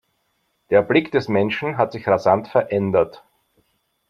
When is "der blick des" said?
0.71-1.27